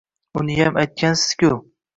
[0.41, 1.55] Uniyam aytgansiz-ku